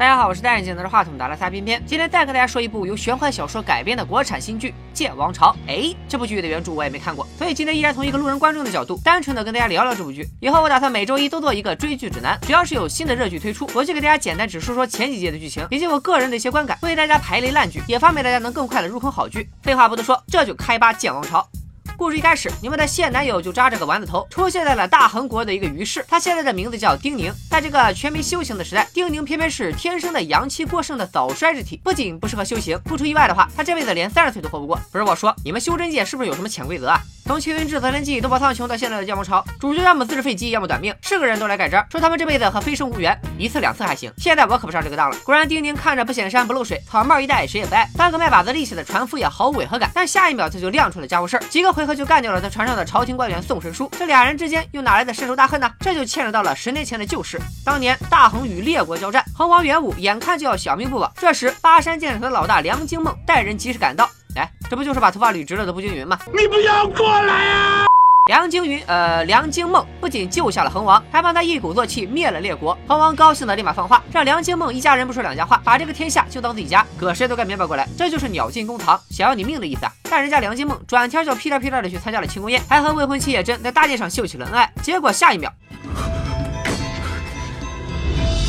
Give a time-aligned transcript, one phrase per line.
[0.00, 5.52] 大家好，我是戴眼镜拿着话筒的拉撒偏偏，今天再跟大家说一部由玄幻小说改编的国产新剧《剑王朝》。
[5.68, 10.26] 哎，这部剧的原著我也没看过，所以今天依然从一个路人观众的角度，单纯的跟大家聊聊这部剧。
[10.40, 19.50] 以后我打算每周一都做一个追剧指南，只要是有新的热剧推出，我就给大家简单只说说前几季的剧情，以及我个人的一些观感，为大家排雷烂剧，也方便大家能更快的入坑好剧。
[19.62, 21.46] 废话不多说，这就开扒《剑王朝》。
[22.00, 26.02] 故事一开始，你们的现男友就扎着个丸子头，出现在了大恒国的一个鱼市。
[26.08, 27.30] 他现在的名字叫丁宁。
[27.50, 34.80] 在这个全民修行的时代，丁宁偏偏是天生的阳气过剩的早衰之体，不仅不适合修行，不出意外的话，他这辈子连三十岁都活不过。
[34.90, 37.02] 不是我说，你们修真界是不是有什么潜规则啊？
[37.26, 45.16] 从青云至泽天记，斗破苍穹到现在的剑王朝，主角要么自制飞机，要么短命，是个人都来改章，说他们这辈子和飞升无缘，一次两次还行，现在我可不上这个当了。
[45.24, 49.88] 果然，丁宁看着不显山不漏水，草帽一戴谁也不爱，当个卖把子力气的船夫也毫无违和感。
[49.94, 53.88] 但下一秒他就亮出了家伙事儿，几个回合就干掉了在船上的朝廷官员宋神书。
[53.96, 55.70] 这俩人之间又哪来的深仇大恨呢？
[55.78, 57.40] 这就牵扯到了十年前的旧事。
[57.64, 64.10] 当年大恒与列国交战，恒王元武眼看就要小命不保，这时巴山剑城的老大梁惊梦带人及时赶到。
[64.40, 66.18] 哎，这不就是把头发捋直了的步惊云吗？
[66.32, 67.84] 你不要过来啊！
[68.28, 72.78] 梁惊云，呃，梁惊梦不仅救下了恒王，还帮他一鼓作气灭了列国。
[72.88, 77.86] 恒王高兴的立马放话，让梁惊梦一家人不说两家话，把这个天下就当自己家，搁谁都该明白过来。
[77.98, 79.92] 这就是鸟尽弓藏，想要你命的意思啊！
[80.04, 84.72] 但人家梁惊梦转天就屁颠屁颠的去参加了庆功宴，还和未婚妻叶真在大街上秀起了恩爱。
[84.82, 85.52] 结果下一秒。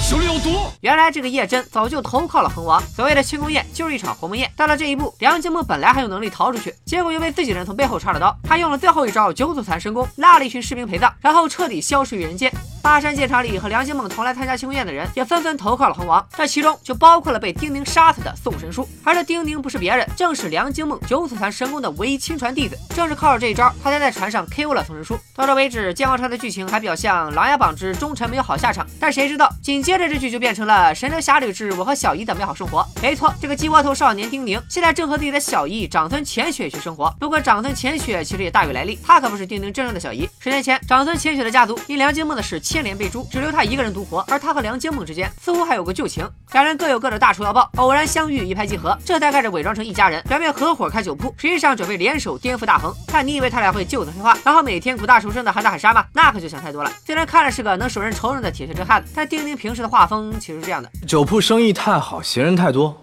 [0.01, 0.71] 手里毒！
[0.81, 2.81] 原来这个叶真早就投靠了恒王。
[2.83, 4.51] 所谓的庆功宴就是一场鸿门宴。
[4.55, 8.35] 到了这一步，梁惊梦本来还有能力逃出去，结果又被自己人从背后插了刀。
[8.43, 12.51] 他用了最后一招九祖残神功，拉了一群士兵陪葬，然后彻底消失于人间。
[12.81, 18.87] 巴山剑场里和梁惊梦同来参加庆功宴的人也纷纷投靠了恒王，这其中就包括了被丁宁杀死的宋神书。
[19.03, 22.75] 而这丁宁不是别人，正是梁惊梦九祖残神功的唯一亲传弟子。
[22.95, 25.15] 正是靠着这一招，他才在船上 KO 了宋神书。
[25.35, 30.09] 到这为止，剑王朝的剧情还比较像《琅琊榜之忠臣没有好下场》，但谁知道紧接着。
[30.11, 32.79] 这剧就变成了《神雕侠侣之我和小姨的美好生活》。
[33.01, 37.13] 没错，这个鸡窝头少年丁宁现在正和自己的小姨长孙浅雪去生活。
[37.19, 40.27] 不过长孙浅雪其实也大有来历，她可不是丁宁真正的小姨。
[40.39, 44.25] 十年前，长孙浅雪的家族因梁惊梦的事牵连被诛，只留她一个人独活。
[44.29, 52.93] 而她和梁惊梦之间似乎还有个旧情，两人各有各的大仇要报，偶然相遇，一拍即合，这才开始伪装成一家人，表面合伙开酒铺，实际上准备联手颠覆大恒。
[53.07, 56.05] 看你以为他俩会就此黑化，然后每天苦大仇深的喊打喊杀吗？
[56.13, 56.91] 那可就想太多了。
[57.05, 60.91] 虽然看着是个能手刃仇人的铁血真汉子，但丁宁平时的画风其实是这样的。
[61.07, 63.01] 酒铺生意太好，闲人太多，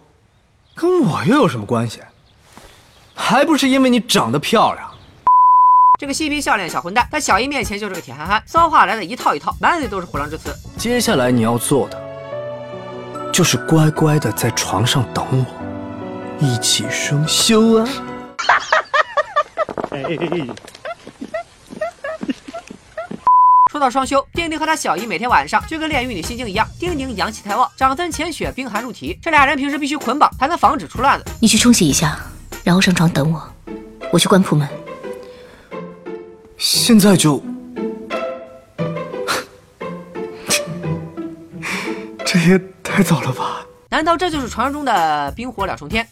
[0.75, 2.01] 跟我又有什么关系？
[3.15, 4.89] 还不是因为你长得漂亮。
[5.99, 10.55] 这个嬉皮笑脸小混蛋，在小姨面前就是个铁憨憨，骚话来的一套一套，满嘴都是虎狼之词。
[10.77, 12.01] 接下来你要做的，
[13.33, 15.45] 就是乖乖的在床上等我，
[16.39, 17.89] 一起生修啊。
[23.79, 26.67] 说到双修，丁宁和他小姨每天晚上就跟炼狱女心经一样。
[26.81, 31.25] 丁宁阳气太旺，长孙浅雪冰寒入体，这俩人平时必须捆绑，才能防止出乱子。
[31.39, 32.19] 你去冲洗一下，
[32.65, 33.41] 然后上床等我，
[34.13, 34.69] 我去关铺门。
[36.57, 37.41] 现在就？
[42.27, 43.65] 这也太早了吧？
[43.91, 46.05] 难道这就是传说中的冰火两重天？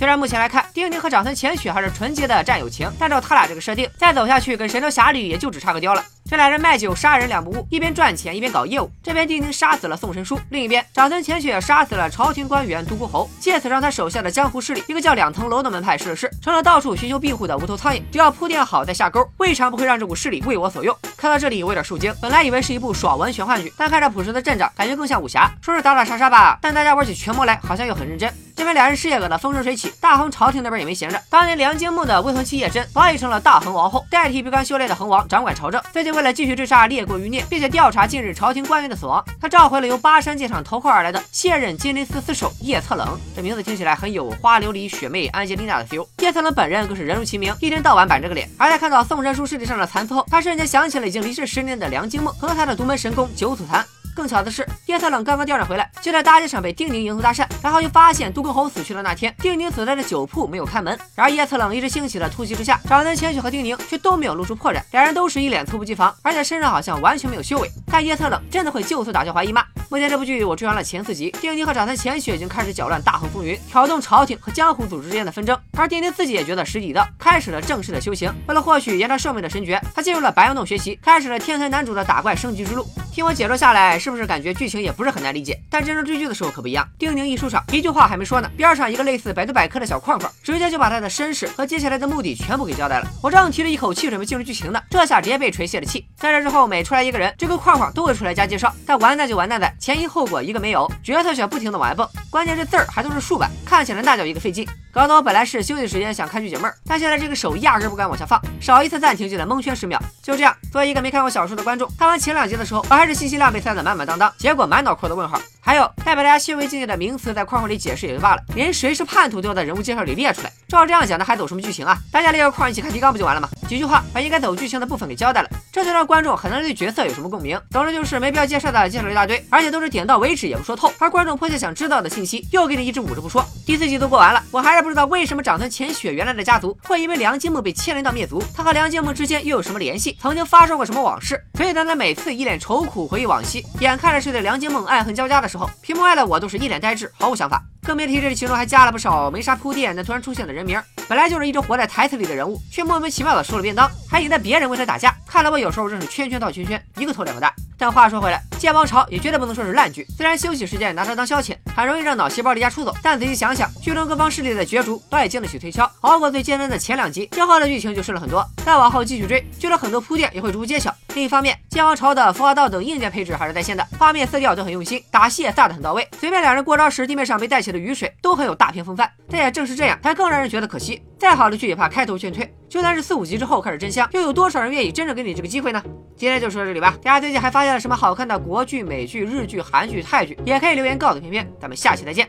[0.00, 6.02] 虽然目前来看，丁宁和长孙浅雪还是纯洁的战友情，但照他俩这个设定，再走下去跟神雕侠侣也就只差个雕了。
[6.32, 8.90] 这俩人卖酒杀人两不误，一边赚钱一边搞业务。
[9.02, 18.00] 这边丁宁杀死了宋神书，另一边长孙浅雪杀死了朝廷官员独孤侯，借此让他手下的江湖势力一个叫两层楼的门派失了势，成了到处寻求庇护的无头苍蝇。
[18.10, 20.96] 只要铺垫好再下钩，未尝不会让这股势力为我所用。
[21.18, 25.50] 看到这里我有点受惊，本来以为是一部爽文玄幻剧，但看着朴实的阵仗，感觉更像武侠。
[25.60, 28.32] 说是打打杀杀吧，但大家玩起拳魔来好像又很认真。
[28.56, 31.20] 这边俩人事业搞得风生水起，大恒朝廷那边也没闲着。
[31.28, 35.82] 当年梁惊梦的未婚妻叶真早已成了大恒王后，代替闭关修炼的恒王掌管朝政。
[35.92, 43.18] 最近为为了继续追杀列国余孽，并且调查近日朝廷官员的死亡，他召回了由巴山剑场投靠而来的现任金陵司司守叶策冷。
[43.34, 46.06] 这名字听起来很有花琉璃雪妹安吉丽娜的 feel。
[46.18, 48.48] 叶策冷本人更是人如其名，一天到晚板着个脸。
[48.56, 53.84] 而在看到宋神书尸体上的残次后，他瞬间想起了已经离世十年的梁金梦和他的独门神功九祖坛。
[54.14, 60.98] 更巧的是，叶策冷刚刚调转回来，就在大街上被丁宁迎头搭讪，然后又发现独孤侯死去的那天，丁宁所在的酒铺没有开门。
[61.14, 67.70] 然而叶策冷一时兴起的突袭之下，长孙千雪和丁宁却都没有露出破绽，两人都是一脸猝不及防，而且身上好像完全没有修为。
[67.90, 69.64] 但叶策冷真的会就此打消怀疑吗？
[69.90, 78.32] 目前这部剧我追完了前四集，丁宁和长孙浅雪已经开始搅乱大恒风云，挑动朝廷和江湖组织之间的纷争，而丁宁自己也觉得时机已到，开始了正式的修行。
[78.46, 82.86] 为了获取延长寿命的神诀，他进入了白羊洞学习，开始了天才男主的打怪升级之路。
[83.12, 85.60] 听我解说下来，是不是感觉剧情也不是很难理解？
[85.68, 86.88] 但真正追剧的时候可不一样。
[86.98, 93.06] 丁宁一出场，一句话还没说呢，边上一个类似百度百科的小框框，直接就把他的身世和接下来的目的全部给交代了。
[93.22, 96.06] 我正提着一口气准备进入剧情呢，这下直接被锤泄了气。
[96.16, 104.66] 在这之后，每出来一个人，这个框框都会出来加介绍，但完蛋就完蛋在前因后果一个没有，角色需要不停的往外蹦，关键这字儿还都是竖版，看起来那叫一个费劲。
[104.92, 109.98] 搞得我本来是休息时间想看剧解闷儿，但现在这个手压根不敢往下放，少一次暂停就得蒙圈十秒。
[110.22, 115.40] 就这样，作为一个没看过小说的观众，看完前两集的时候，我还是信息量被塞得满满当当，结果满脑壳的问号。
[115.62, 120.52] 还有代表大家心为境界的名词，在括号里解释也就罢了，连谁是叛徒都要在人物介绍里列出来。
[120.68, 121.96] 照这样讲，那还走什么剧情啊？
[122.12, 123.48] 大家列个框一起看提纲不就完了吗？
[123.68, 127.58] 几句话把应该走剧情的部分给交代了，这就让观众很难对角色有什么共鸣。
[127.70, 130.92] 总之就是没必要介绍的介绍一大堆，而且都是点到为止也不说透。
[130.98, 133.42] 而观众迫切想知道的信息又给你一直捂着不说。
[133.64, 140.18] 第四季都过完了，我还是不知道为什么长孙浅雪原来的家族会因为梁金木被牵连到灭族，他和梁金木之间又有什么联系？
[140.20, 141.42] 曾经发生过什么往事？
[141.54, 146.42] 所以当他每次一脸愁苦回忆往昔，眼看着是对梁金梦爱恨交加的时候，屏幕外的我。
[146.42, 147.62] 都是一脸呆滞，毫无想法。
[147.84, 150.76] 更别提这其中还加了不少没啥铺垫但突然出现的人名，
[151.12, 155.14] 本来就是一直活在台词里的人物，却莫名其妙的收了便当，还引得别人为他打架。
[155.26, 157.54] 看来我有时候真是圈圈套圈圈，一个头两个大。
[157.82, 160.06] 但话说回来，《剑王朝》也绝对不能说是烂剧。
[160.16, 165.90] 虽然休息时间拿它当消遣，很容易让脑细胞离家出走，但仔细想想，剧中各方势力的角逐倒也经得起推敲。
[166.02, 168.48] 熬过最艰难的前两集，之后的剧情就顺了很多。
[168.64, 170.94] 再往后继续追，剧中很多铺垫也会逐步揭晓。
[171.14, 176.08] 另一方面，《剑王朝》的服化道等硬件配置还是在线的，画面色调都很用心，打戏也打得很到位。
[176.20, 179.10] 随便两人过招时，地面上被带起的雨水都很有大片风范。
[179.28, 181.02] 但也正是这样，才更让人觉得可惜。
[181.22, 185.80] 再好的剧也怕开头劝退，就算是四五集之后开始真香，又有多少人愿意真正给你这个机会呢？
[186.16, 186.98] 今天就说到这里吧。
[187.00, 191.48] 大家最近还发现了什么好看的国剧、美剧、日剧、韩剧、泰剧，也可以留言告诉片片。
[191.60, 192.28] 咱们下期再见，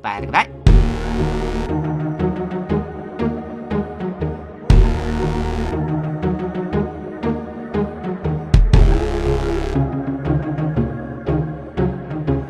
[0.00, 0.57] 拜了个拜。